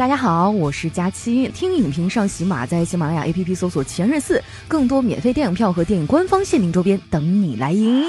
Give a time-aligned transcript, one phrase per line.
[0.00, 1.46] 大家好，我是佳期。
[1.48, 8.02] 听影评上喜马，在喜马拉雅 APP 搜索《前任四》，更多免费电影票和电影官方限定周边等你来赢。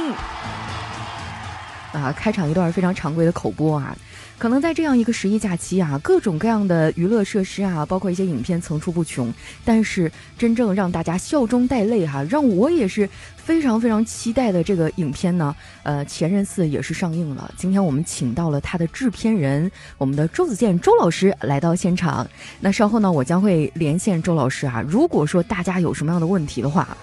[1.91, 3.95] 啊，开场一段非常常规的口播啊。
[4.37, 9.31] 可能在这样一个十一假期啊，各种各样的娱乐设施啊，包括一些影片层出不穷。
[9.63, 17.53] 但是真正让大家笑中带泪哈，让我也是非常非常期待的这个影片呢，呃，《前任四》也是上映了。
[17.55, 22.27] 今天我们请到了他的制片人，我们的周子健周老师来到现场。
[22.59, 24.83] 那稍后呢，我将会连线周老师啊。
[24.87, 26.97] 如果说大家有什么样的问题的话，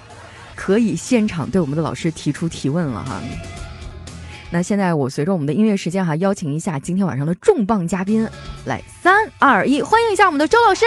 [0.56, 3.22] 可以现场对我们的老师提出提问了哈。
[4.50, 8.26] 那现在我随着我们的音乐时间哈，邀请一下今天晚上的重磅嘉宾，
[8.64, 10.86] 来三二一，欢迎一下我们的周老师。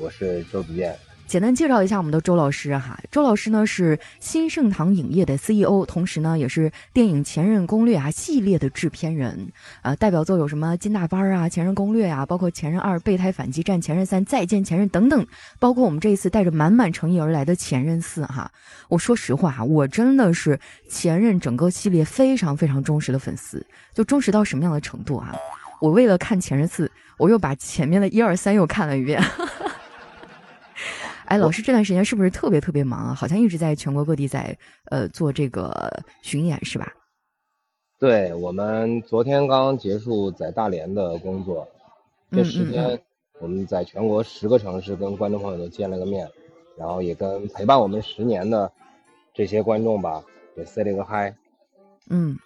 [0.00, 1.07] 我是周子健。
[1.28, 15.26] 简单介绍一下我们的周老师哈，周老师呢是新盛唐影业的 CEO，同时呢也是电影《前任攻略》啊系列的制片人，呃，代表作有什么《金大班》啊、《前任攻略》啊，包括《前任二》《备胎反击战》《前任三》《再见前任》等等，
[15.58, 18.50] 包括我们这一次带着满满诚意而来的《前任四》哈。
[18.88, 20.56] 我说实话，我真的是
[20.88, 25.34] 《前任》整个系列非常非常忠实的粉丝，就忠实到什么样的程度啊？
[25.78, 26.86] 我为了看《前任四》，
[27.18, 29.22] 我又把前面的一二三又看了一遍。
[31.28, 33.14] 哎，老师这段时间是不是特别特别忙啊？
[33.14, 36.90] 好像一直在全国各地在呃做这个巡演，是吧？
[37.98, 41.68] 对，我们昨天刚刚结束在大连的工作，
[42.30, 42.98] 这十天
[43.40, 46.26] 我们在全国十个城市跟观众朋友都见了个面，
[46.78, 48.72] 然后也跟陪伴我们十年的
[49.34, 50.24] 这些观众吧，
[50.56, 51.36] 也 say 了个嗨。
[52.08, 52.38] 嗯。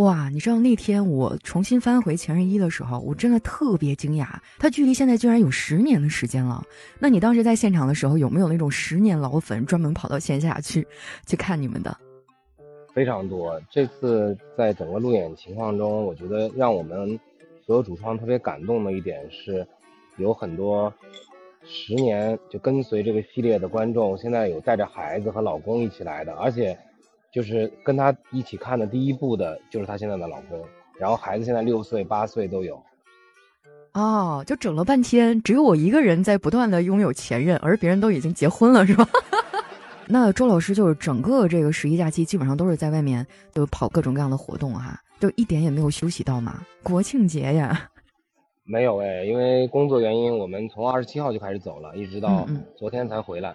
[0.00, 4.26] 哇，你知道那天我重新翻回《前任一》的时候，我真的特别惊讶，
[4.58, 6.64] 它距离现在居然有十年的时间了。
[6.98, 10.86] 那你当时在现场的时候，有没有那种十年老粉专门跑到线下去
[11.26, 11.94] 去看你们的？
[12.94, 13.60] 非常多。
[13.70, 17.20] 这次在整个路演情况中，我觉得让我们
[17.66, 19.66] 所有主创特别感动的一点是，
[20.16, 20.90] 有很多
[21.62, 26.74] 十年就跟随这个系列的观众，现在有带着孩子和老公一起来的，而且。
[27.32, 30.60] 就是跟他一起看的第一部的，就是他现在的老公，
[30.98, 32.82] 然后孩子现在六岁八岁都有。
[33.92, 39.06] 哦，就整了半天，只有我一个人在不断的拥有前任，而别人都已经结婚了，是吧？
[40.06, 46.60] 那周老师就是整个这个十一假期基本上都是在外面都跑各种各样的活动哈，就一点也没有休息到嘛。
[46.82, 47.88] 国庆节呀？
[48.64, 53.54] 没有哎，因为工作原因，我们从二十七号就开始走了，一直到昨天才回来。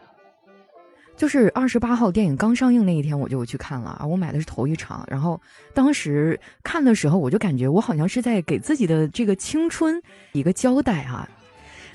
[1.17, 4.05] 就是二十八号电影刚上映那一天，我就去看了啊！
[4.05, 5.39] 我买的是头一场，然后
[5.73, 10.01] 当时看的时候，我就感觉我好像是在给自己的这个青春
[10.33, 11.27] 一个交代啊。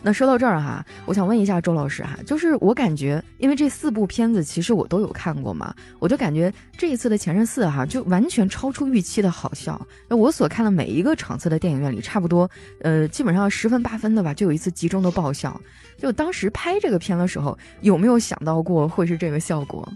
[0.03, 9.81] 那说到这儿哈，我想问一下周老师哈，就是我感觉，因为这四部片子其实我都有看过嘛，我就感觉这一次的《前任四》哈，就完全超出预期的好笑。
[10.09, 12.49] 那我所看的每一个场次的电影院里，差不多
[12.81, 15.61] 呃，基本上十分八分的吧，就有一次集中的爆笑。
[15.99, 19.87] 就当时拍这个片的时候，有没有想到过会是这个效果？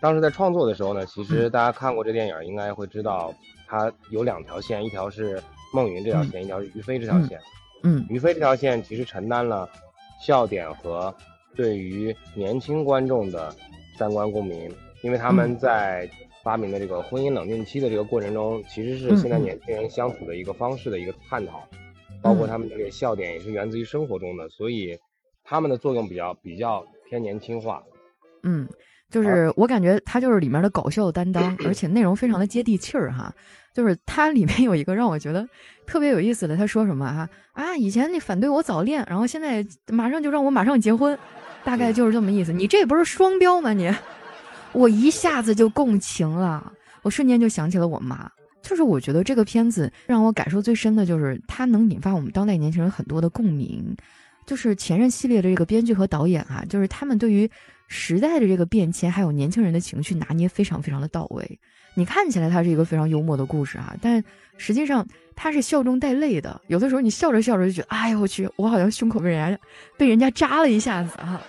[0.00, 3.32] 当时在创作的时候呢，其实大家看过这电影，应该会知道
[3.68, 5.40] 它有两条线，一条是
[5.72, 7.38] 孟云这条线，一条是于飞这条线。
[7.82, 9.68] 嗯，于飞这条线其实承担了
[10.20, 11.14] 笑点和
[11.54, 13.54] 对于年轻观众的
[13.96, 14.70] 三观共鸣，
[15.02, 16.08] 因为他们在
[16.42, 21.68] 发明的这个婚姻冷静期的这个过程中，其实是现在年轻人相处的一个方式的一个探讨，
[22.22, 24.98] 包括他们的这个笑点也是源自于生活中的，所以
[25.44, 27.82] 他们的作用比较比较偏年轻化。
[28.44, 28.68] 嗯，
[29.10, 33.32] 就是我感觉他就是里面的搞笑担当，而且内容非常的接地气儿哈。
[33.74, 35.48] 就是它里面有一个让我觉得
[35.86, 41.16] 特别有意思的，他说什么啊啊，以前你反对我早恋，然后现在马上就让我马上结婚，
[41.62, 42.52] 大概就是这么意思。
[42.52, 43.72] 你这不是双标吗？
[43.72, 43.88] 你，
[44.72, 48.28] 我一下子就共情了，我瞬间就想起了我妈。
[48.62, 53.96] 就是我觉得这个片子让我感受最深的就是它能引发我们当代年轻人很多的共鸣。
[54.44, 57.48] 就是前任系列的这个编剧和导演啊，就是他们对于
[57.88, 61.58] 时代的这个变迁还有年轻人的情绪拿捏非常非常的到位。
[61.94, 64.22] 你看起来它是一个非常幽默的故事啊，但
[64.56, 65.04] 实际上
[65.34, 66.60] 它是笑中带泪的。
[66.68, 69.60] 有的时候你笑着笑着就觉得，哎呀我去，我好像胸口被人家
[69.96, 71.42] 被人家扎了一下子啊。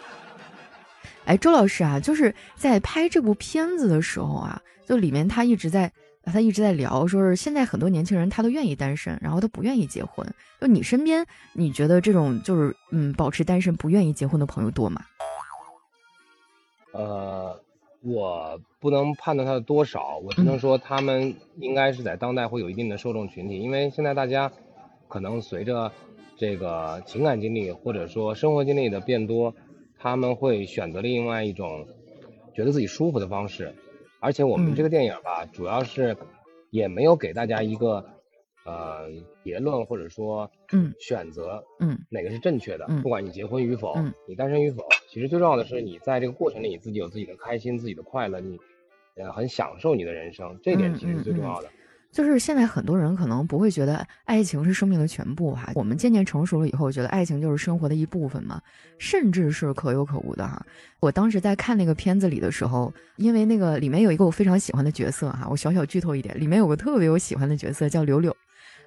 [1.26, 5.92] 哎，周老师啊，就是在拍这部片子的时候啊，就里面他一直在
[6.24, 10.26] 他一直在聊，说是现在很多年轻人他都愿意单身，然后他不愿意结婚。
[10.60, 11.24] 就你身边，
[11.54, 15.02] 你觉得这种就是嗯保持单身不愿意结婚的朋友多吗？
[16.92, 17.60] 呃。
[18.02, 24.50] 我不能判断它的多少，我只能说他们应该是在当代会有一定的受众群体，因为现在大家
[25.10, 25.92] 可能随着
[26.38, 29.54] 这个情感经历或者说生活经历的变多，
[29.98, 31.86] 他们会选择另外一种
[32.56, 33.76] 觉得自己舒服的方式，
[34.22, 36.16] 而且我们这个电影吧，主要是
[36.70, 38.06] 也没有给大家一个
[38.66, 39.10] 呃
[39.44, 40.94] 结论或者说嗯。
[41.00, 41.98] 选择，嗯。
[42.10, 43.02] 哪个是正确的，嗯。
[43.02, 44.14] 不管你结婚与否，嗯。
[44.28, 48.58] 你单身与否，其实最重要的是你在这个过程里你自己有自己的开心，自己的快乐，你
[49.16, 51.70] 呃很享受你的人生，这点其实是最重要的。
[52.12, 58.60] 就是现在很多人可能不会觉得爱情是生命的全部哈，我们渐渐成熟了以后，觉得爱情就是生活的一部分嘛，
[58.98, 60.60] 甚至是可有可无的哈。
[61.00, 68.36] 我当时在看那个片子里的时候，因为那个里面有一个我非常喜欢的角色哈，我小小剧透一点，里面有个特别我喜欢的角色叫柳柳，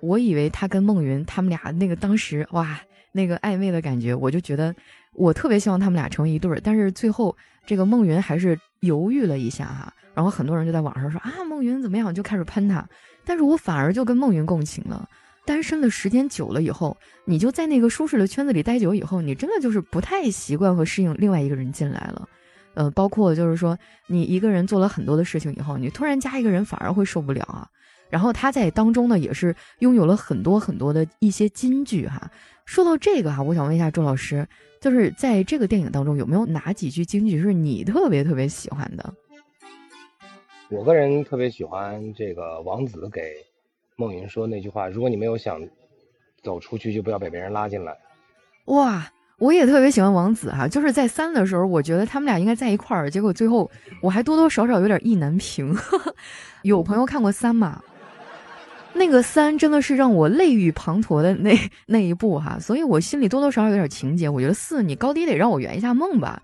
[0.02, 2.78] 我以为他跟孟云他们俩那个当时哇
[3.12, 4.74] 那个暧昧的感觉，我就觉得
[5.14, 7.34] 我特别希望他们俩成为一对儿，但是最后
[7.64, 12.84] 这个孟云还是犹豫了一下哈，然后很多人就在网上说啊孟云怎么样，就开始喷他。
[13.24, 15.08] 但是我反而就跟孟云共情了。
[15.44, 22.28] 单身的时间久了以后，你就在那个舒适的圈子里待久以后，你真的就是不太习惯和适应另外一个人进来了。
[22.74, 27.68] 呃，包括就是说，你一个人做了很多的事情以后，你突然加一个人反而会受不了啊。
[28.12, 32.30] 然后他在当中呢，也是拥有了很多很多的一些金句哈。
[32.66, 34.46] 说到这个哈，我想问一下周老师，
[34.82, 39.14] 就是在这个电影当中有没有哪几句金句是你特别特别喜欢的？
[40.68, 43.22] 我个人特别喜欢这个王子给
[43.96, 45.58] 孟云说那句话：“如果你没有想
[46.42, 47.96] 走出去，就不要被别人拉进来。”
[48.66, 53.70] 哇，我也特别喜欢王子哈，就是在三的时候，我觉得他们俩应该在一块儿，结果最后
[54.02, 55.74] 我还多多少少有点意难平。
[56.62, 57.82] 有朋友看过三吗？
[58.94, 64.28] 那个三真的是让我泪雨滂沱的那 那一步哈，所以我心里多多少少有点情节。
[64.28, 66.42] 我觉得四你高低得让我圆一下梦吧。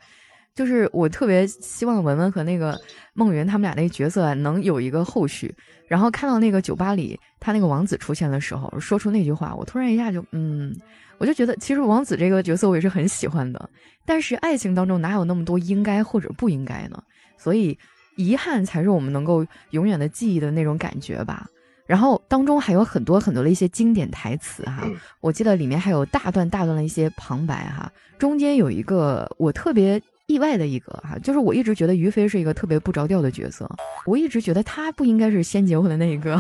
[0.55, 2.77] 就是我特别希望文文和那个
[3.15, 5.55] 孟云他们俩那个角色能有一个后续。
[5.87, 10.75] 然后看到那个酒吧里他那个王子出现的时候，说出那句话，我突然一下就嗯，
[11.19, 13.71] 我就觉得其实王子这个角色我也是很喜欢的。
[14.05, 17.01] 但是爱情当中哪有那么多应该或者不应该呢？
[17.37, 17.79] 所以
[18.17, 21.47] 遗憾才是我们能够永远的记忆的那种感觉吧。
[21.89, 24.87] 然后当中还有很多很多的一些经典台词哈，
[25.21, 30.01] 我记得里面还有大段大段的一些旁白哈，中间有一个我特别。
[30.31, 33.67] 意外的一个哈，就是我一直觉得于飞是一个特别不着调的角色，
[34.05, 36.39] 我一直觉得他不应该是先结婚的那一个，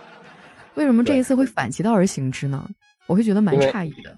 [0.74, 2.66] 为什么这一次会反其道而行之呢？
[3.06, 4.16] 我会觉得蛮诧异的。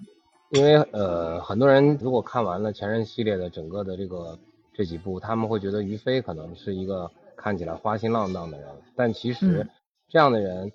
[0.51, 4.39] 因为呃，很多人如果看完了前任系列的整个的这个
[4.73, 9.67] 这几部，他们会觉得于飞可能是一个看起来花心浪荡的人，但其实
[10.13, 10.71] 这样的人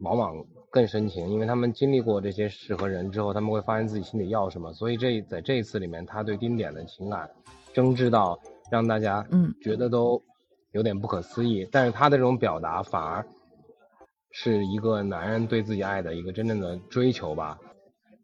[0.00, 0.44] 往往。
[0.74, 4.72] 更深情，因为他们经历过这些事和人之后，他们会发现自己心里要什么。
[4.72, 7.30] 所以这在这一次里面，他对丁点的情感
[7.72, 8.36] 争执到
[8.72, 10.20] 让大家嗯觉得都
[10.72, 11.64] 有点不可思议。
[11.70, 13.24] 但是他的这种表达反而
[14.32, 17.56] 是一个男人对自己爱的一个真正的追求吧。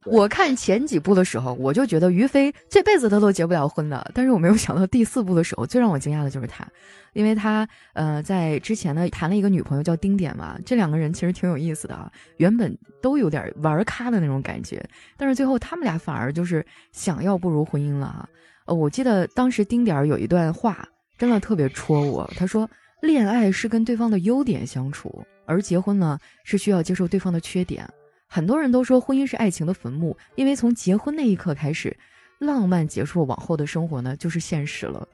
[0.06, 4.10] 我看前几部的时候，我就觉得于飞这辈子他都结不了婚的。
[4.14, 6.66] 但是我没有想到第四部的时候，最让我惊讶的就是他，
[7.12, 14.82] 因为他呃在之前呢谈了一个女朋友叫丁点嘛，这两个人其实挺有意思的啊，原本都有点玩咖的那种感觉，
[15.18, 18.28] 但是最后他们俩反而就是想要步入婚姻了啊。
[18.64, 20.82] 呃，我记得当时丁点有一段话
[21.18, 22.66] 真的特别戳我，他说
[23.02, 27.86] ：“恋爱是跟对方的优点相处，而结婚呢是需要接受对方的缺点。”
[28.32, 31.96] 很多人都说婚姻是爱情的坟墓，因为从结婚那一刻开始，
[32.38, 35.08] 浪漫结束，往后的生活呢就是现实了。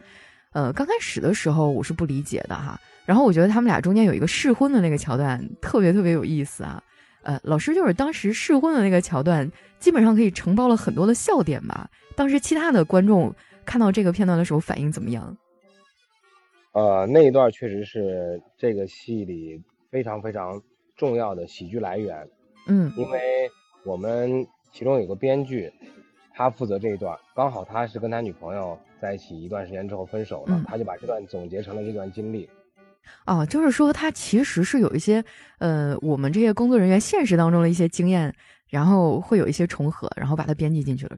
[0.52, 6.82] 呃，刚开始的时候我是不理解的哈，然后我觉得他们俩中间有一个试婚的那个桥段特别特别有意思啊。
[7.22, 11.90] 呃，老师就是当时试婚的那个桥段，基本上可以承包了很多的笑点吧。
[12.14, 15.34] 当时其他的观众看到这个片段的时候反应怎么样？
[16.72, 19.58] 呃，那一段确实是这个戏里
[19.90, 20.60] 非常非常
[20.94, 22.28] 重要的喜剧来源。
[22.66, 23.50] 嗯，因为
[23.84, 25.72] 我们其中有个编剧，
[26.34, 32.48] 他负责这一段，刚好他是跟他女朋友在一起一段时间之后分手了，他就把这段总结成了这段经历。
[33.24, 35.24] 哦，就是说他其实是有一些
[35.58, 38.34] 呃，我们这些工作人员现实当中的一些经验，
[38.68, 41.16] 然后会有一些重合，然后把它编辑进去了。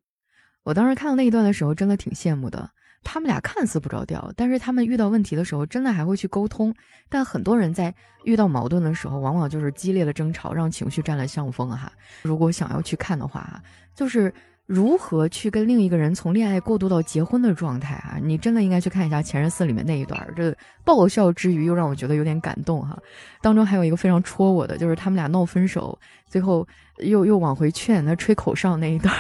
[0.64, 2.71] 我当时看到那一段的时候，真的挺羡慕的。
[3.05, 6.75] 他们俩看似不着调，但是他们遇到问题的时候，真的还会去沟通。
[7.09, 11.90] 但很多人在遇到矛盾的时候，往往就是激烈的争吵，让情绪占了上风哈。
[12.23, 13.62] 如果想要去看的话，
[13.95, 14.33] 就是
[14.67, 22.99] 如何去跟另一个人从恋爱过渡到结婚的状态啊，你真的应该去看一下《前任四》里面那一段，这爆笑之余又让我觉得有点感动哈。
[23.40, 26.67] 当中还有一个非常戳我的，就是他们俩闹分手，最后
[26.99, 29.14] 又又往回劝他吹口哨那一段。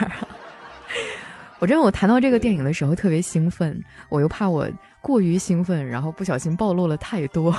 [1.60, 4.68] 我真的，我谈到这个电影的时候特别兴奋，我又怕我
[5.00, 7.54] 过于兴奋，然后不小心暴露了太多。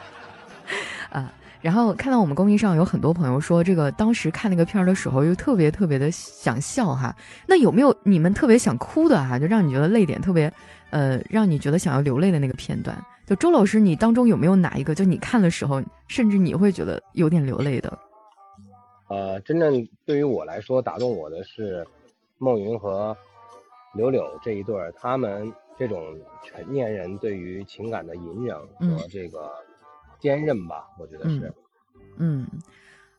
[1.10, 7.14] 啊，然后看到我们公屏上有很多朋友说，这个当时看那个片儿的时候，又特别特别的想笑哈。
[7.46, 9.38] 那有没有你们特别想哭的哈？
[9.38, 10.52] 就让你觉得泪点特别，
[10.90, 12.96] 呃，让你觉得想要流泪的那个片段？
[13.26, 17.98] 就周老师，你当中有没有哪一个，就你看的时候，甚至你会觉得有点流泪的？
[19.08, 21.86] 呃，真正对于我来说，打动我的是
[22.38, 23.16] 孟云和
[23.94, 26.02] 柳柳这一对儿，他们这种
[26.44, 29.50] 成年人对于情感的隐忍和这个
[30.20, 31.52] 坚韧吧，我觉得是。
[32.16, 32.46] 嗯，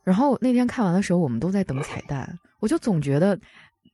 [0.03, 3.39] 然后那天看完的时候，我们都在等彩蛋，我就总觉得，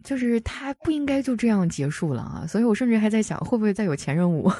[0.03, 4.51] 就是他不应该就这样结束了啊，所以我甚至还在想，会不会再有前任五？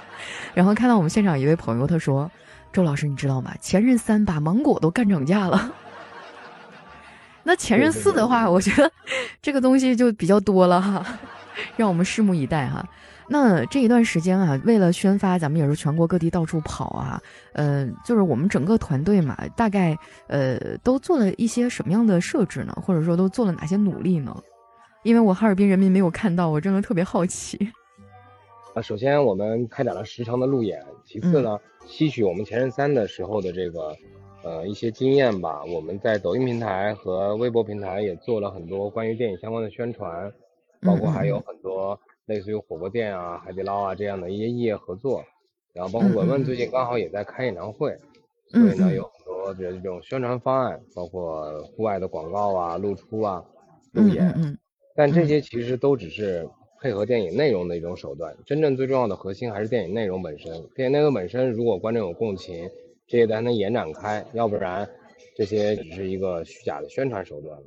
[0.54, 2.30] 然后看到我们现场一位朋友，他说
[2.72, 3.54] ：“周老师，你知道吗？
[3.60, 5.74] 前任三把芒果都干涨价了。”
[7.50, 8.88] 那前任四的话，我觉得
[9.42, 11.04] 这个东西就比较多了哈，
[11.76, 12.88] 让我们拭目以待哈。
[13.28, 17.20] 那这一段时间啊，为了宣发，咱们也是全国各地到处跑啊。
[17.54, 22.72] 呃，就是我们整个团队嘛，大概呃都做了一些什么样的设置呢？
[22.86, 24.32] 或者说都做了哪些努力呢？
[25.02, 27.58] 因为我哈尔滨人民没有看到，我真的特别好奇。
[28.76, 33.92] 啊，首先我们开展了十场的路演，其次呢，吸取我们前任三的时候的这个。
[34.42, 35.62] 呃，一些经验吧。
[35.64, 40.32] 我们在抖音平台和微博平台也做了很多关于电影相关的宣传，
[40.80, 45.22] 包括还有很多类似于火锅店啊、海底捞啊这样的一些业合作。
[45.74, 47.96] 然后包括文文最近刚好也在开演唱会，
[48.48, 53.44] 所以呢有很多的这种宣传方案，包括户外的广告啊、露出啊、
[53.92, 54.58] 路演。
[54.96, 56.48] 但这些其实都只是
[56.80, 60.50] 配合电影内容的一种手段，真正最重要的核心还是电影内容本身。
[60.74, 62.68] 电影内容本身，如果观众有共情。
[63.10, 64.88] 这些才能延展开，要不然
[65.36, 67.58] 这些只是一个虚假的宣传手段。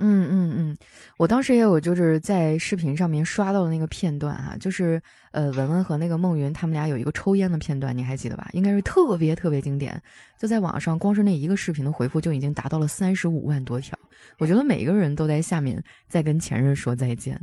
[0.00, 0.76] 嗯嗯嗯，
[1.18, 8.48] 我当时也有就是在视频上面刷到的那个片段哈，就是呃文文和那个孟云他们俩有一个抽烟的片段，你还记得吧？
[8.52, 10.02] 应该是特别特别经典，
[10.38, 13.98] 就在网上光是那一个视频的回复就已经达到了三十五万多条。
[14.38, 17.40] 我觉得每个人都在下面在跟前任说再见。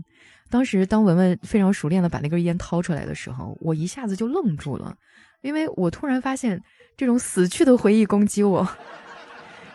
[0.49, 4.95] 当时当文文非常熟练的把那根烟掏出来的时候，我一下子就愣住了，
[5.41, 6.61] 因为我突然发现。
[6.99, 8.67] 这种死去的回忆攻击我，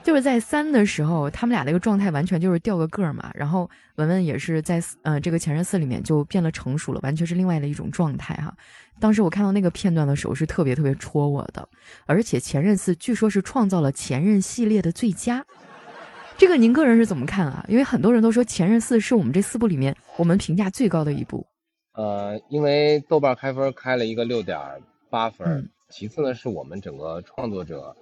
[0.02, 3.30] 就是在三的时候，他们俩那个状态完全就是掉个个儿嘛。
[3.35, 8.52] 然后文文也是在呃这个前任四里面就变了成熟了，完全是另外的一种状态哈。
[9.00, 11.68] 当时我看到那个片段的时候是特别特别戳我的，
[12.06, 15.44] 而且前任四据说是创造了前任系列的最佳，
[16.37, 17.64] 这个您个人是怎么看啊？
[17.68, 21.47] 因为很多人都说前任四是我们这四部里面我们评价最高的一部。
[21.94, 24.59] 呃，因为豆瓣开分开了一个六点
[25.11, 25.68] 八分。
[25.90, 27.94] 其次呢，是我们整个创作者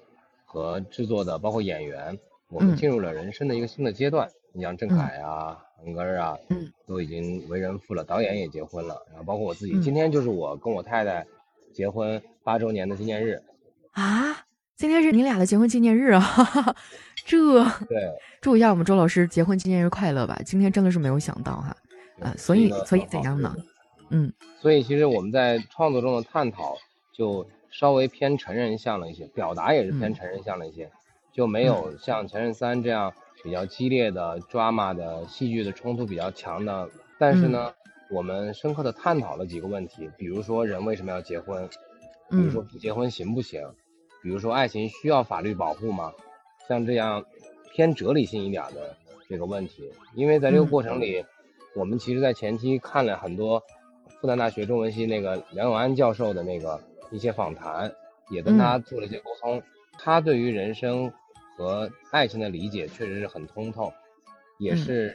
[0.53, 4.29] 和制作的，包括演员，我们进入了人生的一个新的阶段。
[4.53, 6.37] 你像郑恺啊、恒根啊，
[6.89, 11.25] 都已经为人父了，导演也结婚了，然后包括我自己，今天就是我跟我太太
[11.73, 13.41] 结婚八周年的纪念日。
[13.93, 14.37] 啊，
[14.75, 16.21] 今天是你俩的结婚纪念日啊！
[17.25, 20.37] 这，对，祝一下我们周老师结婚纪念日快乐吧！
[20.45, 21.77] 今天真的是没有想到哈，
[22.21, 23.55] 啊，所以所以怎样呢？
[24.11, 26.77] 嗯，所以其实我们在创作中的探讨
[27.17, 27.47] 就。
[27.71, 30.91] 稍微偏成人向了一些，表达也是偏成人向了一些，
[31.33, 33.13] 就没有像《前任三》这样
[33.45, 36.89] 比较激烈的 drama 的戏剧的冲突比较强的。
[37.19, 37.73] 但是呢，
[38.11, 41.69] 我们深刻的探讨了几个问题，比如说人为什么要结婚，
[42.29, 43.63] 比如说不结婚行不行，
[44.23, 46.13] 比如说爱情需要法律保护吗？
[46.69, 47.25] 像这样
[47.73, 48.97] 偏哲理性一点的
[49.29, 51.25] 这个问题，因为在这个过程里，
[51.77, 53.63] 我们其实在前期看了很多
[54.21, 56.81] 复旦大学中文系那个梁永安教授的那个。
[57.11, 57.93] 一些访谈
[58.31, 59.63] 也跟他做了一些沟通，
[59.99, 61.13] 他对于人生
[61.57, 63.93] 和爱情的理解确实是很通透，
[64.59, 65.15] 也是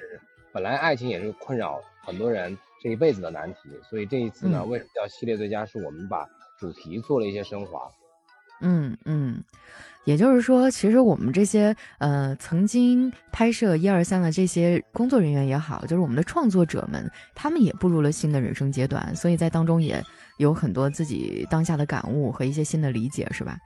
[0.51, 5.65] 本来爱情也是困扰很多人这一辈子的难题，所以这一次呢，为什么叫系列最佳？
[5.65, 6.27] 是我们把
[6.59, 7.89] 主题做了一些升华。
[8.61, 9.43] 嗯嗯。
[10.05, 19.99] 也就是说，其实我们这些呃曾经拍摄一二三的这些工作人员也好，就是我们的创作者们，他们也步入了新的人生阶段，所以在当中也
[20.37, 23.57] 有很多自己当下的感悟和一些新的理解，是吧？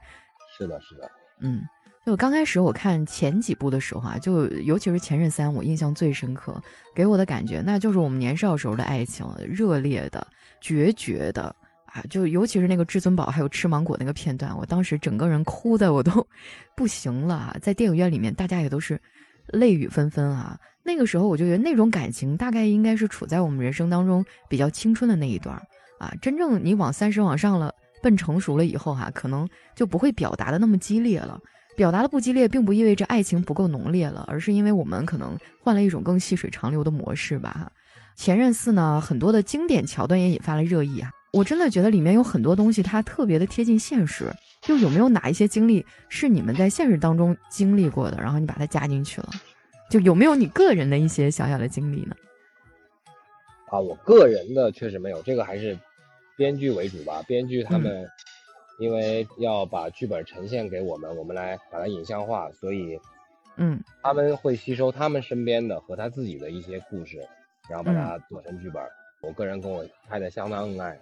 [0.56, 1.10] 是的，是的。
[1.40, 1.62] 嗯，
[2.04, 6.60] 就刚开始我看前几部的时候啊，就尤其是《前任三》，我印象最深刻，
[6.94, 10.26] 给我的感觉那就是我们年少时候的爱情，热烈的、
[10.60, 11.54] 决绝的。
[11.92, 16.24] 啊，就尤其是那个至尊宝还有吃芒果那个片段，我当时整个人哭的我都
[16.76, 18.96] 不行了，在电影院里面大家也都是
[19.48, 20.56] 泪雨纷纷啊。
[20.84, 25.60] 那个时候我就觉得那种感情大概应该是处在我们人生当中比较青春的那一段
[26.00, 26.12] 啊。
[26.20, 31.38] 真正你往三十往上了，奔成熟了以后哈，可能就不会表达的那么激烈了。
[31.76, 37.70] 表达的不激烈，并不意味着爱情不够浓烈了，而是因为我们可能换了一种更细水长流的模式吧。
[38.16, 41.10] 前任四呢，很多的经典桥段也引发了热议啊。
[41.32, 44.26] 我真的觉得里面有很多东西，它特别的贴近现实。
[44.60, 49.30] 就有没有哪一些经历是你们在现实当中经历过的，然后你把它加进去了？
[49.88, 52.14] 就有没有你个人的一些小小的经历呢？
[53.70, 55.78] 啊，我个人的确实没有，这个还是
[56.40, 57.22] 编剧为主吧。
[57.28, 58.08] 编剧他们
[58.78, 62.98] 因为要把剧本呈现给我们，我们来把它影像化，所以
[63.58, 67.18] 嗯，他们会吸收他们身边的和他自己的一些故事，
[67.68, 68.82] 然后把它做成剧本。
[69.20, 70.98] 我个人跟我太太相当恩爱，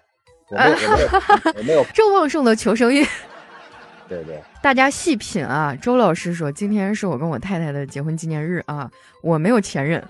[0.50, 3.07] 我没有，我没有， 我没有这么旺盛的求生欲。
[4.09, 5.73] 对对，大家细品啊！
[5.80, 8.90] 周老师说，今天是我跟我太太的结婚纪念日啊，
[9.23, 10.02] 我没有前任，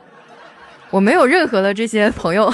[0.88, 2.50] 我没有任何的这些朋友。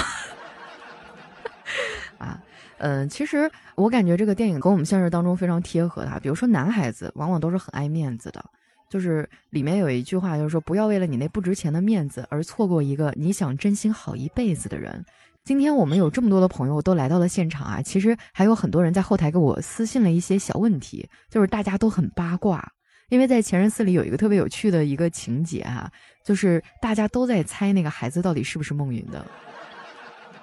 [2.85, 6.19] 嗯，其实我感觉这个电影跟我们现实当中非常贴合的。
[6.21, 8.45] 比如说，男孩子往往都是很爱面子的，
[8.91, 15.03] 就是里面有一句话，就是说，不要为了你那不值钱的面子而错过一个你想真心好一辈子的人。
[15.43, 22.71] 今天我们有这么多的朋友都来到了现场啊，其实还有很多人在后台给我私信了一些小问题，就是大家都很八卦，
[23.09, 25.91] 因为在《前任四》里有一个特别有趣的一个情节哈，
[26.23, 29.25] 就是大家都在猜那个孩子到底是不是孟云的，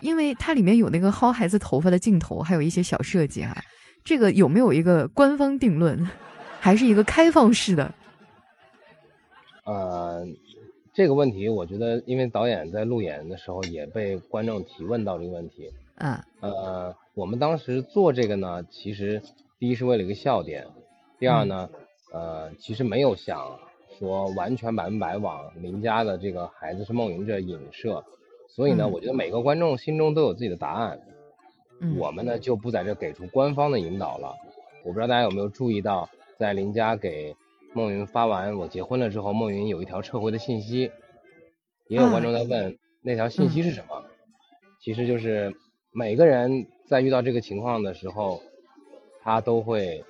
[0.02, 3.56] 因为它里面有那个薅孩子头发的镜头，还有一些小设计哈，
[4.04, 6.06] 这个有没有一个官方定论，
[6.60, 7.94] 还是一个开放式的？
[9.64, 10.26] 呃。
[10.94, 15.72] 这个问题，我觉得，因为导演在路演的时候也被观众提问到这个问题。
[15.94, 16.22] 嗯。
[16.40, 19.22] 呃，我们当时做这个呢，其实
[19.58, 20.66] 第一是为了一个笑点，
[21.18, 21.70] 第二呢，
[22.12, 23.58] 呃，其实没有想
[23.98, 28.04] 说完全百分百往林家的这个孩子是梦云这影射，
[28.54, 31.00] 所以呢，我觉得每个观众心中都有自己的答案。
[31.80, 31.96] 嗯。
[31.98, 34.34] 我们呢就不在这给出官方的引导了。
[34.84, 37.34] 我不知道大家有没有注意到，在林佳给。
[37.74, 40.90] 孟云发完我结婚了之后，孟云有一条撤回的信息，
[41.88, 44.04] 也有观众在问那条信息是什么。
[44.78, 45.56] 其实就是
[45.90, 48.42] 每个人在遇到这个情况的时候，
[49.22, 50.04] 他都会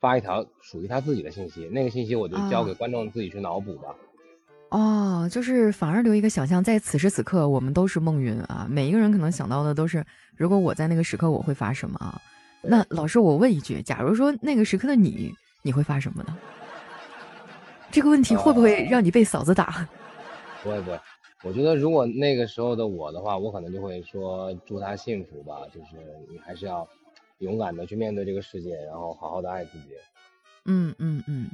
[0.00, 3.96] 发一条属于他自己的信息，那个信息我就交给观众自己去脑补吧。
[4.76, 10.04] 哦，就是反而留一个想象，在此时此刻我们都是梦云啊，每一个人可能想到的都是，
[10.36, 12.20] 如果我在那个时刻我会发什么啊？
[12.60, 16.36] 那老师我问一句，假如说那个时刻的你，你会发什么呢？
[17.90, 19.88] 这个问题会不会让你被嫂子打？
[20.62, 21.00] 不会不会，
[21.42, 25.60] 我觉得如果那个时候的我的话，我可能就会说祝他幸福吧。
[25.72, 25.96] 就是
[26.28, 26.86] 你还是要
[27.38, 29.94] 勇敢的去面对这个世界，然后好好的爱自己。
[30.66, 31.50] 嗯嗯嗯嗯，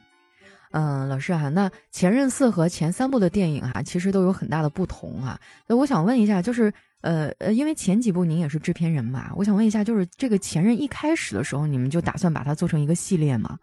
[1.09, 5.39] 老师啊，那前任四和前三部的电影啊，其实都有很大的不同啊。
[5.67, 13.59] 那我想问一下，就是呃呃，因为前几部您也是制片人嘛，我想问一下，就是这个前任一开始的时候，你们就打算把它做成一个系列吗？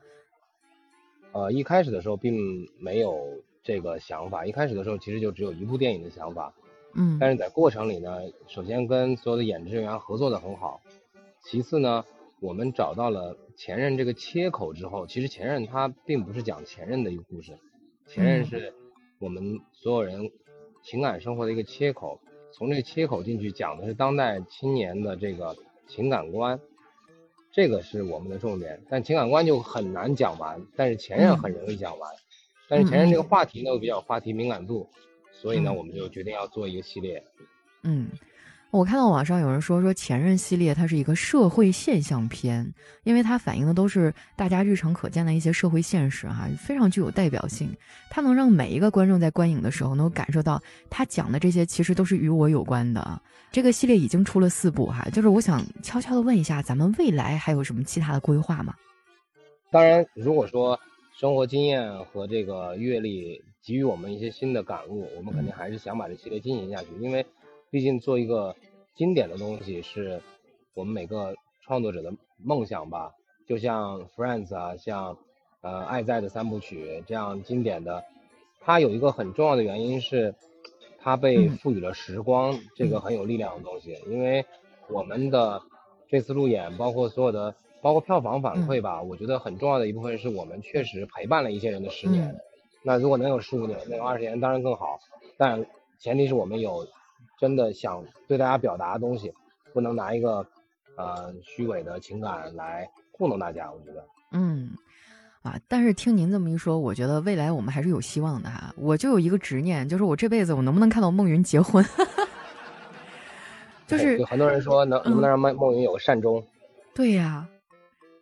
[1.32, 3.20] 呃，一开始的时候并没有
[3.64, 6.52] 这个想法，一开始的时候其实就只有一部电影的想法，
[6.96, 8.18] 嗯，但是在过程里呢，
[8.48, 10.82] 首先跟所有的演职人员合作的很好，
[11.44, 12.04] 其次呢，
[12.42, 17.58] 我们找到了前任这个切口之后，其实前任他并不是讲前任的一个故事，
[18.08, 18.74] 前任是
[19.20, 20.32] 我们所有人
[20.84, 22.22] 情感生活的一个切口，
[22.54, 25.56] 从这个切口进去讲的是当代青年的这个
[25.88, 26.60] 情感观。
[27.52, 32.10] 这个是我们的重点，但情感观就很难讲完，但是前任很容易讲完，
[32.70, 34.88] 但是前任这个话题呢又比较话题敏感度，
[35.32, 37.24] 所以呢我们就决定要做一个系列。
[37.82, 38.08] 嗯。
[38.72, 42.72] 我看到网上有人说说前任系列它是一个社会现象片，
[43.04, 47.76] 因为它反映的都是大家日常可见的一些社会现实哈，非常具有代表性。
[48.12, 53.20] 它能让每一个观众在观影的时候能够感受到，他讲的这些其实都是与我有关的。
[53.52, 58.76] 这个系列已经出了四部哈，就是我想悄悄的问一下，咱们未来还有什么其他的规划吗？
[59.72, 60.80] 当然，如果说
[61.20, 67.26] 生活经验和这个阅历给予我们一些新的感悟，我们肯定还是想把这系列进行下去，因为。
[67.72, 68.56] 毕竟做一个
[68.96, 70.22] 经典的东西是
[70.74, 73.14] 我们每个创作者的梦想吧，
[73.48, 75.18] 就像 Friends 啊，像
[75.62, 78.04] 呃爱在的三部曲这样经典的，
[78.60, 80.34] 它有一个很重要的原因是
[81.00, 83.98] 它被赋予了时光这个很有力量的东西。
[84.08, 84.44] 因为
[84.90, 85.62] 我们的
[86.08, 92.36] 这次路演，包括所有的，包括票房反馈吧，我觉得很重要的一部分是我们确实陪伴了一些人的十年。
[92.84, 95.00] 那如果能有十五年，能有二十年，当然更好。
[95.38, 95.68] 但
[96.00, 96.88] 前提是我们有。
[97.40, 99.34] 真的想对大家表达的东西，
[99.74, 100.46] 不能拿一个
[100.98, 103.72] 呃虚伪的情感来糊弄大家。
[103.72, 104.72] 我觉得，嗯，
[105.42, 108.74] 啊，但是听您这么一说，我觉得未来我们还是有希望的哈。
[108.76, 111.86] 我就有一个执念，就是我这辈子我能不能看到孟云结婚？
[113.88, 116.44] 就是很多人说能能不能让孟孟云有个善终？
[116.94, 117.48] 对呀。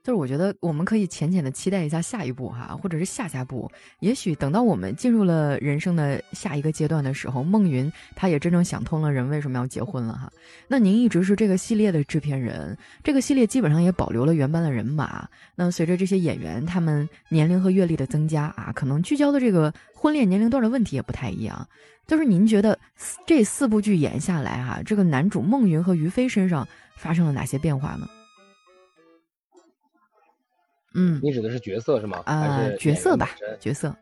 [0.07, 3.69] 就是我觉得我们可以浅浅的期待一下下一步哈，或者是下下步。
[3.99, 10.31] 也许等到我们进入了人生的下一个阶段的时候，孟云他也真正想通了人为什么要结婚了哈。
[10.65, 15.27] 那您一直是这个系列的制片人，这个系列基本上也保留了原班的人马。
[15.55, 21.67] 那随着这些演员他们年龄和阅历的增加啊，可能聚焦的这个婚恋年龄段的问题也不太一样。
[22.07, 22.79] 就是您觉得
[23.25, 26.65] 这四部剧演下来哈，这个男主孟云和于飞身上
[26.95, 28.07] 发生了哪些变化呢？
[30.93, 32.23] 嗯，你指的是角色是吗？
[32.25, 33.95] 啊，角色吧，角色。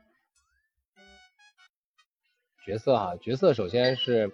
[2.66, 4.32] 角色啊，角色首先是，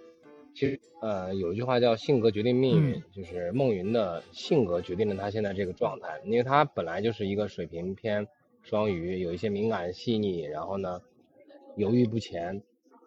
[0.54, 8.26] 其实呃，有一句话叫“性格决定命运”，就是孟云的性格决定了他现在这个状态，因为他本来就是一个水平偏
[8.64, 11.02] 双鱼，有一些敏感细腻，然后呢，
[11.76, 12.62] 犹豫不前，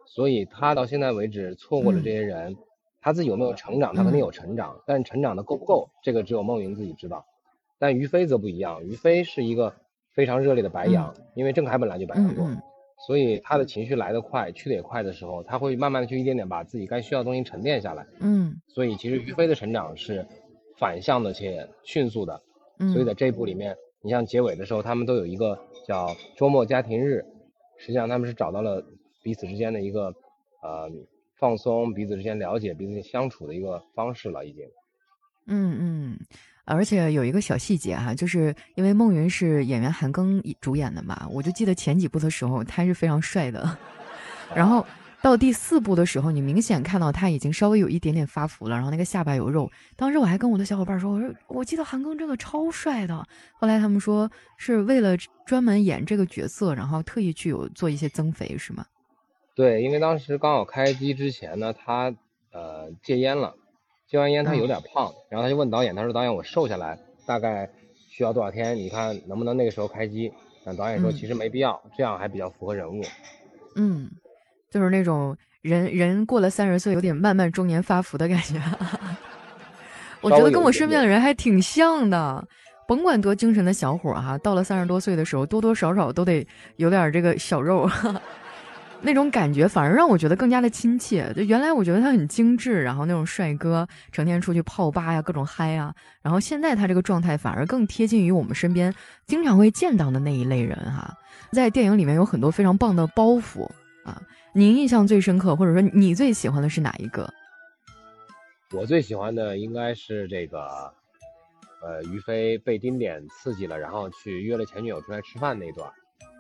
[0.05, 2.55] 所以他到现在为止错过了这些人，
[3.01, 3.95] 他自己有没有成长？
[3.95, 5.89] 他肯定有成长，但是成长的够不够？
[6.03, 7.25] 这个只有孟云自己知道。
[7.79, 9.75] 但于飞则不一样，于飞是一个
[10.13, 12.47] 非常热烈的白羊，因为郑恺本来就白羊座，
[13.07, 18.07] 所以他的情绪来得快，去得也快的时候，他会慢慢的去一点点把自己该需要的东西沉淀下来。
[18.21, 20.27] 嗯，所以其实于飞的成长是
[20.79, 22.41] 反向的且迅速的。
[22.93, 27.25] 所以在这一部里面，你像结尾的时候，他们都有一个叫周末家庭日，
[27.79, 28.85] 实际上他们是找到了
[29.23, 30.15] 彼此之间的一个
[30.63, 30.91] 呃
[31.39, 34.65] 放松，彼此之间了解，彼此相处的一个方式了，已经。
[35.47, 36.19] 嗯嗯。
[36.65, 43.77] 而且有一个小细节哈，就是因为孟云是演员韩庚主演的嘛，我就记得前几部的时候他是非常帅的，
[44.55, 44.87] 然后
[45.21, 49.71] 到第四部的时候，你明显看到他已经稍微有一点点发福了，然后那个下巴有肉。
[49.97, 53.27] 当时我还跟我的小伙伴说，我说我记得韩庚这个超帅的。
[53.55, 58.85] 后来他们说是为了专门演这个角色，然后特意去有做一些增肥，是吗？
[59.55, 62.15] 对，因为当时刚好开机之前呢，他
[62.53, 63.55] 呃戒烟了。
[64.15, 66.97] 戒完烟，他有点胖，然后他就问导演，他说：“导演，我瘦下来
[67.27, 67.69] 大概
[68.09, 68.77] 需要多少天？
[68.77, 70.33] 你看能不能那个时候开机？”
[70.65, 73.03] 那导演说：“其实没必要，这样还比较符合人物。”
[73.75, 74.09] 嗯，
[74.71, 78.55] 就是那种人人过了三十岁，有点慢慢中年发福的感觉。
[80.23, 82.47] 我觉得跟我身边的人还挺像的，
[82.87, 86.47] 甭管多精神的小伙哈，到了三十多岁的时候，多多少少都得
[86.77, 87.91] 有点这个小肉。
[89.05, 91.31] 那种感觉反而让我觉得更加的亲切。
[91.35, 95.95] 就原来我觉得他很精致，然后那种帅哥，成天出去泡吧呀，各种嗨啊。
[96.23, 98.95] 然后现在他这个状态反而更贴近于我们身边
[99.27, 101.15] 经常会见到的那一类人哈。
[101.53, 103.69] 在电影里面有很多非常棒的包袱
[104.05, 104.21] 啊。
[104.55, 107.29] 您印象最深刻，或者说你最喜欢的是哪一个？
[108.73, 110.93] 我最喜欢的应该是这个，
[111.83, 115.89] 呃，于飞被丁点刺激了，然后去约了前女友出来吃饭那段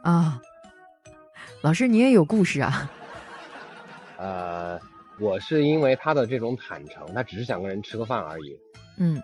[0.02, 0.40] 啊。
[1.64, 2.90] 老师，你也有故事啊？
[4.20, 4.78] 呃，
[5.18, 8.54] 我是因为他的这种坦诚，他只是想跟人吃个饭而已。
[8.98, 9.18] 嗯，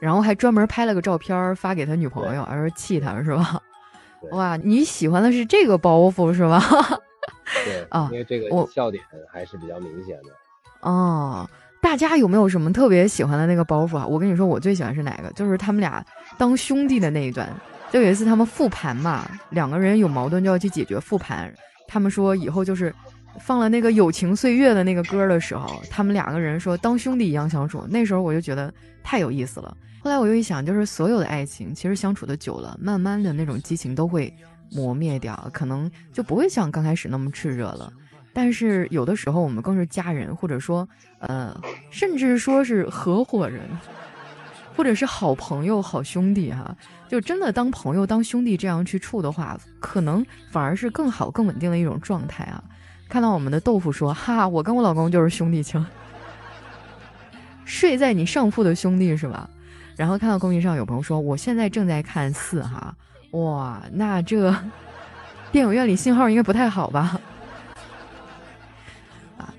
[0.00, 3.60] 然后还专门拍了个照片发给他女朋友，而气他是吧？
[4.32, 6.58] 哇，你喜欢的是这个包袱是吧？
[7.66, 10.30] 对啊，因为这个笑点还是比较明显的。
[10.80, 11.46] 哦，
[11.82, 14.06] 大家有没有什么特别喜欢的那个包袱啊？
[14.06, 15.30] 我跟你说，我最喜欢是哪个？
[15.32, 16.02] 就是他们俩
[16.38, 17.46] 当兄弟的那一段。
[17.92, 21.54] 就有一次他们复盘嘛，两个人有矛盾就要去解决复盘。
[21.86, 22.94] 他们说以后就是
[23.40, 27.84] 放了那个《友情岁月》的那个歌的时候，他们两个人说当兄弟一样相处。
[27.88, 29.76] 那时候我就觉得太有意思了。
[30.00, 34.32] 后来我又一想，就是所有的爱情其实相处的久了，慢慢的那种激情都会
[34.70, 37.92] 磨灭掉，可能就不会像刚开始那么炽热了。
[38.32, 40.86] 但是有的时候我们更是家人，或者说
[41.20, 41.58] 呃，
[41.90, 43.62] 甚至说是合伙人。
[44.76, 46.76] 或者是好朋友、好兄弟哈，
[47.08, 52.62] 就真的当朋友、当兄弟这样去处的话，可能反而是更好、更稳定的一种状态啊。
[53.08, 55.84] 看到我们的豆腐说：“哈，我跟我老公就是兄弟情，
[57.64, 59.48] 睡在你上铺的兄弟是吧？”
[59.96, 62.92] 然后看到公屏上有朋友说：“我现在正在看四哈，
[63.30, 64.52] 哇，那这
[65.52, 67.20] 电影院里信号应该不太好吧？”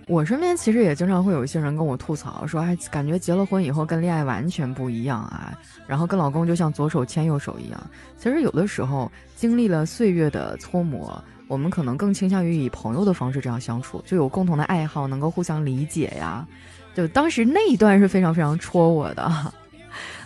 [0.08, 7.90] 我身边其实也经常会有一些人跟我吐槽说，哎，感觉结了婚以后跟恋爱完全不一样啊，然后跟老公就像左手牵右手一样。
[8.18, 16.48] 其实有的时候经历了岁月的搓磨，我们可能更倾向于以朋友的方式这样相处，就有共同的爱好，能够互相理解呀。
[16.94, 19.24] 就当时那一段是非常非常戳我的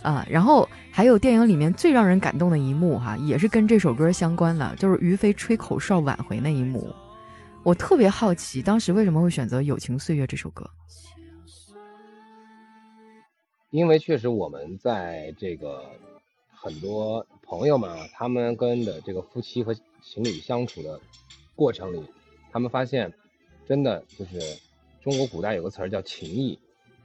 [0.02, 0.26] 啊。
[0.30, 6.94] 然后还有电影里面最让人感动的一幕哈，也是跟这首歌相关的，就是于飞吹口哨挽回那一幕。
[7.63, 10.67] 我特别好奇，当时为什么会选择《友情岁月》这首歌？
[13.69, 15.84] 因为确实我们在这个
[16.52, 21.00] 很多朋友们啊，他们跟的这个夫妻和情侣相处的
[21.54, 22.02] 过程里，
[22.52, 23.13] 他们发现，
[23.67, 24.39] 真的就是
[25.02, 26.58] 中国古代有个词儿叫情义。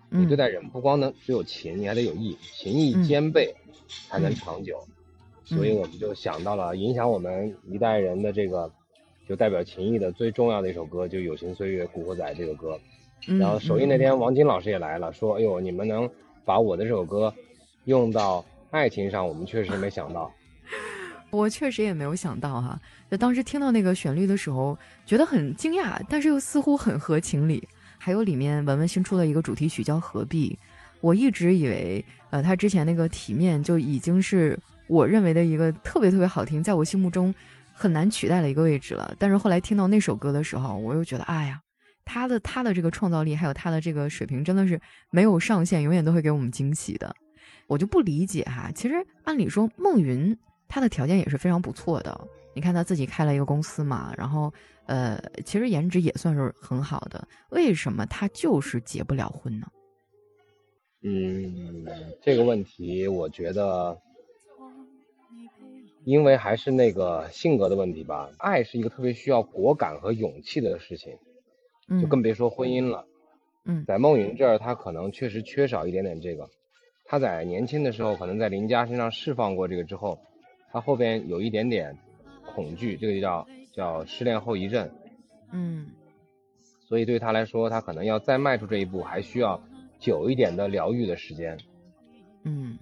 [0.09, 3.53] 你对待人不光能只有情，你还得有义，情义兼备
[4.09, 4.87] 才能长久。
[5.45, 8.71] 所以我们就想到了影响我们一代人的这个，
[9.29, 12.79] 就代表情谊的最重要的一首歌，就《有情岁月古惑仔》这个歌。
[13.39, 16.09] 然后首映那天，王晶老师也来了，说：“哎呦，你们能
[16.45, 17.33] 把我的这首歌
[17.85, 20.31] 用到爱情上，我们确实没想到。
[21.31, 22.79] ”我确实也没有想到哈，
[23.11, 27.67] 就当时听到那个旋律的时候，觉得很惊讶，但是又似乎很合情理。
[27.99, 30.51] 还有里面文文新出了一个主题曲叫《何必》，
[31.01, 34.57] 我一直以为，呃，他之前那个体面就已经是
[34.87, 37.35] 我认为的一个特别特别好听，在我心目中
[37.75, 39.15] 很难取代的一个位置了。
[39.19, 41.61] 但是后来听到那首歌的时候，我又觉得，哎呀，
[42.05, 47.15] 他的他的这个创造力还有他的这个水平真的是没有上限，永远都会给我们惊喜的。
[47.67, 50.39] 我就不理解哈，其实按理说孟云。
[50.67, 52.19] 他的条件也是非常不错的，
[52.55, 54.53] 你看他自己开了一个公司嘛，然后
[54.87, 59.67] 呃，其实颜值也算是很好的，为什么他就是结不了婚呢？
[61.03, 61.87] 嗯，
[62.23, 63.97] 这个问题我觉得，
[66.05, 68.31] 因为还是那个性格的问题吧。
[68.39, 71.19] 爱是一个特别需要果敢和勇气的事情，
[72.01, 73.07] 就更别说婚姻了。
[73.65, 76.49] 嗯，在孟云这儿，他可能确实缺少一点点这个。
[77.07, 80.19] 他在年轻的时候，可能在林佳身上释放过这个之后。
[80.71, 81.97] 他后边有一点点
[82.45, 84.91] 恐惧，这个就叫叫失恋后遗症。
[85.53, 85.87] 嗯，
[86.89, 89.63] 所以对他来说，他可能要再迈出这一步，还需要
[90.01, 91.57] 久一点的疗愈的时间。
[92.43, 92.77] 嗯，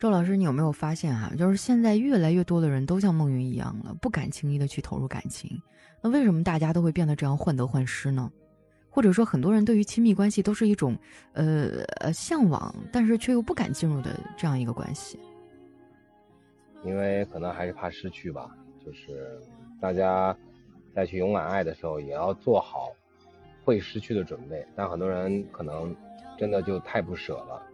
[0.00, 5.60] 周老师，你有没有发现哈，就是现在越来越多的人都像孟云一样了，不敢轻易的去投入感情。
[6.00, 8.32] 那为什么大家都会变得这样患得患失呢？
[8.88, 10.96] 或者说，很多人对于亲密关系都是一种
[11.34, 15.20] 呃呃向往，但是却又不敢进入的这样一个关系？
[16.82, 19.38] 因为可能还是怕失去吧，就是
[19.78, 20.34] 大家
[20.94, 22.90] 再去勇敢爱的时候，也要做好
[23.66, 24.66] 会失去的准备。
[24.74, 25.94] 但很多人可能
[26.38, 27.66] 真的就太不舍了。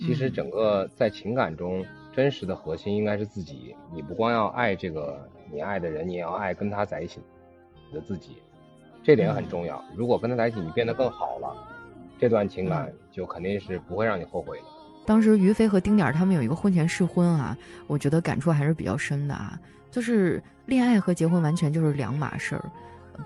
[0.00, 1.84] 其实整个在情感中，
[2.14, 3.76] 真实的核心应该是自己。
[3.92, 7.20] 你不光要爱这个你爱的人，你也要爱跟他在一起
[7.92, 8.38] 的自己，
[9.02, 9.84] 这点很重要。
[9.94, 11.54] 如果跟他在一起你变得更好了，
[12.18, 14.64] 这段情感就肯定是不会让你后悔的。
[15.06, 19.58] 当时于飞和丁点他们有一个婚前试婚啊，我觉得感触还是比较深的啊。
[19.90, 22.64] 就是恋爱和结婚完全就是两码事儿，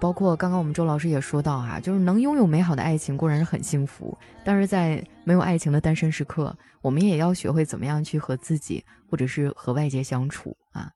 [0.01, 10.91] 包括刚刚我们周老师也说到哈，就是能拥有美好的爱情固然是很幸福，但是在没有爱情的单身时刻，我们也要学会怎么样去和自己或者是和外界相处啊。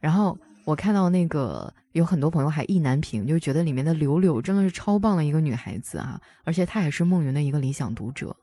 [0.00, 8.34] 然后我看到那个有很多朋友还意难平，就觉得里面的柳柳真的是超棒的一个女孩子啊，而且她也是梦云的一个理想读者。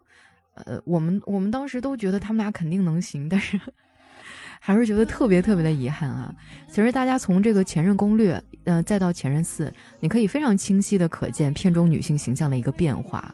[0.53, 3.59] 呃，我们我们当时都觉得他们俩肯定能行，但是
[4.59, 6.35] 还是觉得特别特别的遗憾啊。
[6.67, 9.65] 其实大家从这个《前任攻略》呃，再到《前任四》，
[9.99, 13.33] 你可以非常清晰的可见片中女性形象的一个变化。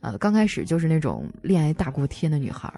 [0.00, 2.72] 呃，刚开始就是那种恋爱大过天的女孩，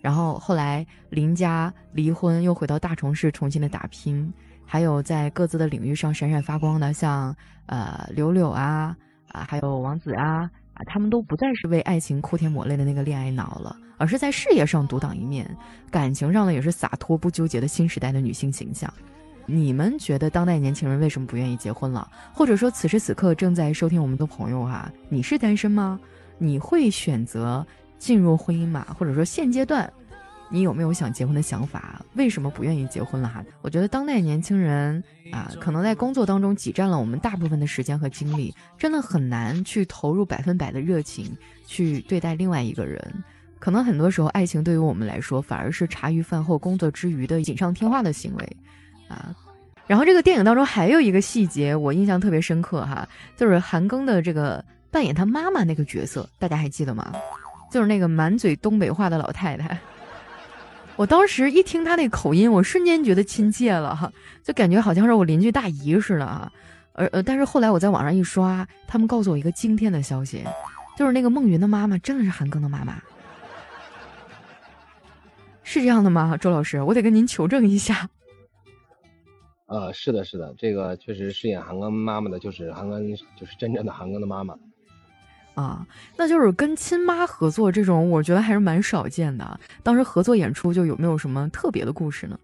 [0.00, 4.32] 然后后来林家离婚，又回到大城市重新的打拼，
[4.64, 7.36] 还有在各自的领域上闪闪发光的，像
[7.66, 8.96] 呃柳柳啊
[9.28, 10.50] 啊，还有王子啊。
[10.74, 15.54] 啊，他们都不再是为爱情哭天抹泪的那个恋爱脑了，而是在事业上独当一面，
[15.90, 18.90] 感情上呢也是洒脱不纠结的新时代的女性形象。
[19.46, 22.10] 你们觉得当代年轻人为什么不愿意结婚了？
[22.32, 25.98] 或者说此时此刻正在收听我们的朋友哈，你是单身吗？
[26.38, 27.66] 你会选择
[27.98, 28.86] 进入婚姻吗？
[28.98, 29.92] 或者说现阶段？
[30.50, 32.04] 你有没有想结婚的想法？
[32.14, 33.42] 为什么不愿意结婚了哈？
[33.62, 35.02] 我觉得当代年轻人
[35.32, 41.34] 啊，可能在工作当中挤占了我们大部分的时间和精力，真的很难去投入百分百的热情
[41.66, 43.00] 去对待另外一个人。
[43.58, 48.56] 可能很多时候，爱情对于我们来说，反而是茶余饭后、工作之余的锦上添花的行为
[49.12, 49.34] 啊。
[49.86, 57.12] 然后这个电影当中还有一个细节，我印象特别深刻哈，就是韩庚的这个扮演他妈妈那个角色，大家还记得吗？
[57.70, 59.78] 就是那个满嘴东北话的老太太。
[60.96, 64.10] 我当时一听他那口音，我瞬间觉得亲切了哈，
[64.44, 66.50] 就感觉好像是我邻居大姨似的啊。
[66.92, 70.44] 而呃，但是后来我在网上一刷，他们告诉我一个惊天的消息，
[70.96, 72.94] 就是那个孟云的妈妈真的是韩庚的妈妈，
[75.64, 76.36] 是这样的吗？
[76.36, 78.08] 周老师，我得跟您求证一下。
[79.72, 84.54] 呃，是的，是的，这个确实饰演韩庚妈妈的就是韩庚，就是真正的韩庚的妈妈。
[85.54, 89.58] 啊，那就是跟亲妈合作这种，我觉得还是蛮少见的。
[89.82, 92.38] 当时合作演出就有没有什么特别的故事呢？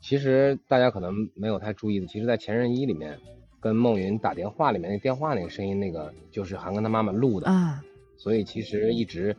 [0.00, 3.16] 其实大家可能没有太注意的，其实，在《前任一》里面，
[3.60, 7.80] 跟孟云打电话里面那电话那个声音，那个就是韩庚他妈妈录的啊。
[8.16, 9.36] 所以其实一直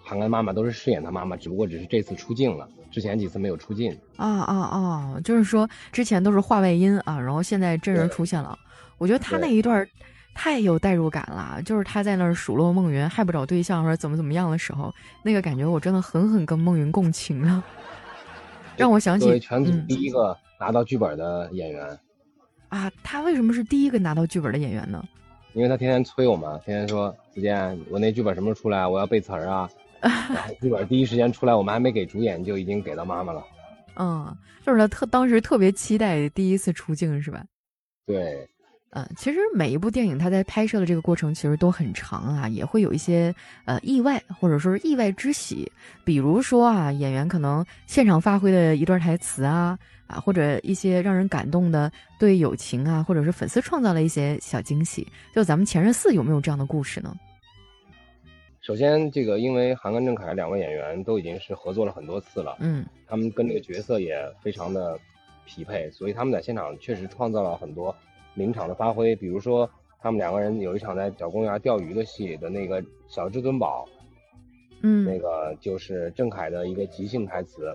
[0.00, 3.94] 韩庚妈妈都是饰演他妈妈，只不过只是这次出镜了，之前几次没有出镜。
[4.16, 5.20] 啊啊啊！
[5.22, 8.58] 就是说之前都是话外音啊，然后现在真人出现了。
[8.96, 9.86] 我觉得他那一段
[10.34, 11.60] 太有代入感了。
[11.62, 14.90] 就是他在那儿数落孟云还不找对象或者怎么怎么样的时候，
[15.22, 17.62] 那个感觉我真的狠狠跟孟云共情了，
[18.78, 21.98] 让我想起全组第一个拿到剧本的演员
[22.70, 25.04] 啊，他为什么是第一个拿到剧本的演员呢？
[25.52, 28.86] 因为他天天催我们，天天说子健，我那剧本什么时候出来？
[28.86, 29.68] 我要背词儿啊。
[30.08, 33.44] 然后剧本第一时间出来，我们还没给主演就已经给到妈妈了。
[33.96, 37.42] 嗯，就是他特当时特别期待第一次出镜，是吧？
[38.06, 38.46] 对，
[38.90, 45.70] 嗯，其实每一部电影他在拍摄的这个过程其实都很长啊，也会有一些呃意外或者说是意外之喜，
[46.04, 55.06] 比如说啊，演员可能现场发挥的一段台词啊啊，或者一些让人感动的对友情啊，或者是粉丝创造了一些小惊喜。
[55.34, 57.16] 就咱们前任四有没有这样的故事呢？
[58.66, 64.98] 首先，这个因为韩庚郑恺两位演员都已经是合作了很多次了，嗯，他们跟这个角色也非常的
[65.44, 67.94] 匹配，所以他们在现场确实创造了很多
[68.34, 69.14] 临场的发挥。
[69.14, 73.88] 比如说，他们两个人有一场在小公园钓鱼的戏的那个小至尊宝，
[74.82, 77.72] 嗯，那个就是郑恺的一个即兴台词。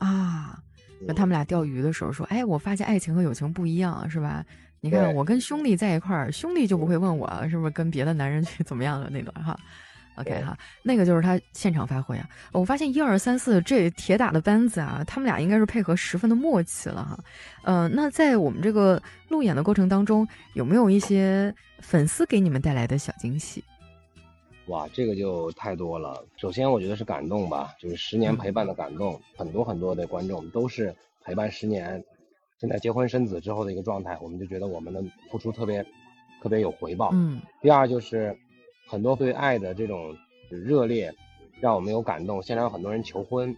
[0.00, 0.62] 啊，
[1.06, 4.44] 那他们俩钓鱼的时候说：“哎，我发现爱情和友情不一样，是吧？”
[4.84, 9.56] 你看，我跟兄弟在一块儿，兄弟就不会问我是不是跟别的男人去怎么样的那段哈。
[10.16, 12.28] OK 哈，那个就是他现场发挥啊。
[12.52, 17.18] 我发现一二三四这铁打的班子啊，他们俩应该是配合十分的默契了哈。
[17.62, 23.64] 呃，那在我们这个路演的过程当中，有没有一些粉丝给你们带来的小惊喜？
[24.66, 26.24] 哇，这个就太多了。
[26.36, 30.94] 首先，我觉得是感动吧，就是十年陪伴的感动，很多很多的观众都是
[31.24, 32.02] 陪伴十年。
[32.58, 35.84] 现在结婚生子之后的一个状态，我们就觉得我们的付出特别
[36.40, 37.10] 特别有回报。
[37.12, 37.40] 嗯。
[37.60, 38.38] 第二就是
[38.86, 40.16] 很多对爱的这种
[40.48, 41.12] 热烈，
[41.60, 42.40] 让我们有感动。
[42.40, 43.56] 现场有很多人求婚，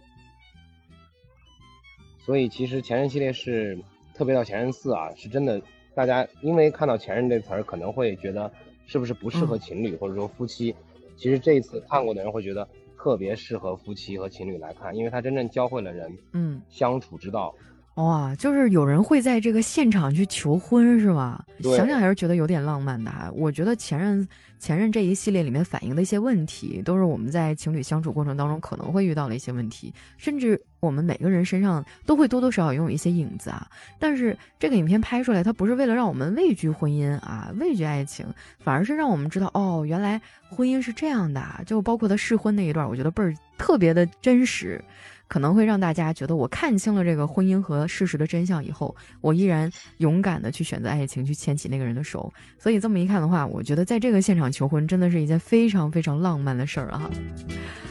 [2.17, 3.77] 所以其实前任系列是
[4.15, 5.61] 特别到前任四啊，是真的。
[5.93, 8.51] 大家因为看到前任这词儿，可能会觉得
[8.87, 10.75] 是不是不适合情侣或者说夫妻？
[11.17, 17.55] 其实这一次看过的人会觉得特别适合夫妻和情侣来看，因为他真正教会了人嗯相处之道。
[17.95, 21.45] 哇，就是有人会在这个现场去求婚，是吧？
[21.75, 23.31] 想想还是觉得有点浪漫的哈。
[23.33, 24.27] 我觉得前任
[24.59, 33.65] 前任这一系列里面反映的一些问题，都是我们在情侣相处过程当中可能会遇到的一些问题，甚至我们每个人身上都会多多少少拥有一些影子啊。
[33.97, 38.25] 但是这个影片拍出来，它不是为了让我们畏惧婚姻啊，畏惧爱情，
[38.59, 41.41] 反而是让我们知道，哦，原来婚姻是这样的。
[41.65, 44.83] 就包括他试婚那一段，我觉得倍儿特别的真实。
[45.27, 52.31] 可能会让大家觉得我看清了这个婚姻和事实的真相以后，我依然勇敢的去选择爱情，去牵起那个人的手。
[52.57, 57.09] 所以这么一看的话，我觉得在这个现场求婚真的是一件非常非常浪漫的事儿啊。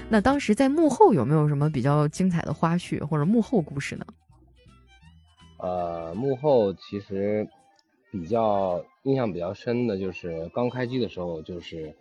[0.09, 4.05] 那当时在幕后有没有什么比较精彩的花絮或者幕后故事呢？
[5.59, 7.49] 呃，幕后其实
[8.13, 11.95] 比较印象比较深的就是刚开机的时候，就是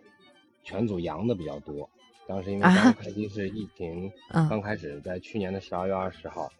[0.62, 1.88] 全组阳的比较多。
[2.26, 4.10] 当时因为刚 开机是疫情
[4.48, 6.50] 刚开始，在去年的十二月二十号，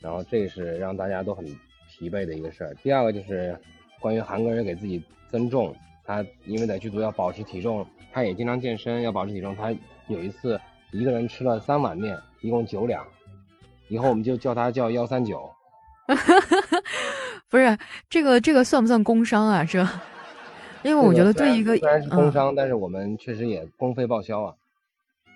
[0.00, 1.44] 然后这是让大家都很
[1.88, 2.74] 疲惫的一个事儿。
[2.82, 3.58] 第二个就是
[4.00, 9.54] 关于韩国人给自己增重，他因为在剧组要保持体重，他也经常健身要保持体重。
[9.56, 9.74] 他
[10.08, 10.60] 有一次
[10.90, 13.06] 一个人吃了三碗面，一共九两，
[13.88, 15.50] 以后我们就叫他叫幺三九。
[17.48, 17.76] 不是
[18.08, 19.64] 这个这个算不算工伤啊？
[19.64, 20.02] 是吧？
[20.82, 24.54] 因为我觉得对一个虽然是工伤，但是我们确实也公费报销啊。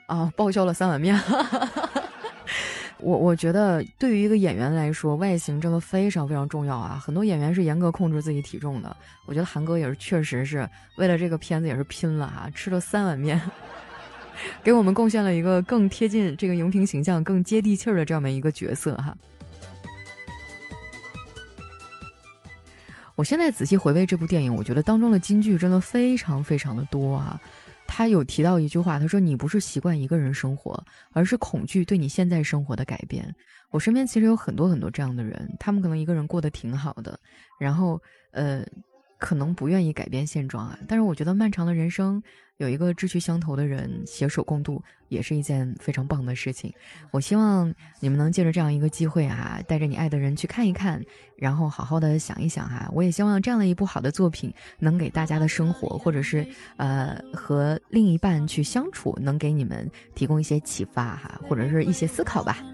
[0.06, 1.20] 啊，报销了三碗面。
[2.98, 7.00] 我我觉得对于一个演员来说，外形真的非常非常重要啊。
[7.04, 8.96] 很多演员是严格控制自己体重的。
[9.26, 13.38] 我觉得韩哥也是，确实是为了这个片子也是拼了哈，吃了三碗面，
[14.64, 19.14] 给我们贡献了一个更贴近这个荧屏形象、更接地气儿的这么一个角色哈。
[23.14, 27.38] 我现在仔细回味这部电影，我觉得当中的金句真的非常非常的多啊。
[27.86, 33.34] 他有提到一句话，他说：“你不是习惯一个人生活，而是恐惧对你现在生活的改变。”
[33.70, 37.18] 我身边其实有很多很多这样的人，他们可能一个人过得挺好的，
[37.58, 38.64] 然后呃，
[39.18, 40.78] 可能不愿意改变现状啊。
[40.88, 42.22] 但是我觉得漫长的人生。
[42.58, 46.72] 有一个志趣相投的人携手共度，也是一件非常棒的事情。
[47.10, 51.04] 我希望你们能借着这样一个机会啊，带着你爱的人去看一看，
[51.36, 52.88] 然后好好的想一想哈。
[52.94, 56.48] 我也希望这样的一部好的作品，能给大家的生活，或者是
[56.78, 62.64] 呃和另一半去相处，能给你们提供一些启发哈，或者是一些思考吧。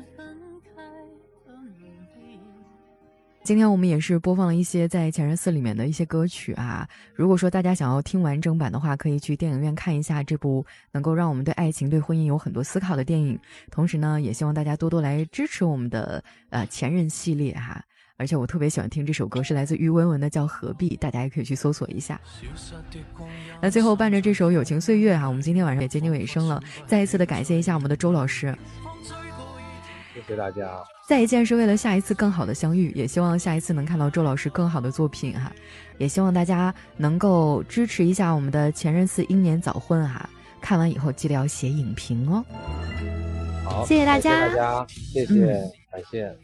[3.45, 6.89] 今天我们也是播放了一些在《前任四》里面的一些歌曲啊。
[7.13, 13.37] 如果说大家想要听完整版的话，可以去电影院看一下这部能够让我们对爱情、对婚姻有很多思考的电影。
[13.69, 17.83] 同时呢，也希望大家多多来支持我们的呃《前任》系列哈。
[18.17, 22.21] 而且我特别喜欢听这首歌，是来自于温文的，叫《何必》，大家也可以去搜索一下。
[23.61, 28.57] 那最后伴着这首《友情岁月》哈，我们今天晚上也接近尾声了，再一次的感谢一下我们的周老师，
[30.15, 30.83] 谢谢大家。
[31.07, 35.53] 再见是为了下一次更好的相遇，也希望下一次能看到周老师更好的作品哈，
[35.99, 40.29] 也希望大家能够支持一下我们的前任四英年早婚哈，
[40.61, 42.45] 看完以后记得要写影评哦。
[43.65, 45.47] 好，谢谢大家，大家，谢谢，
[45.91, 46.37] 感谢。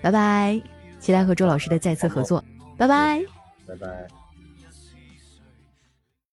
[0.00, 0.60] 拜拜，
[0.98, 2.42] 期待和周老师的再次合作。
[2.76, 3.22] 拜拜，
[3.66, 4.19] 拜拜。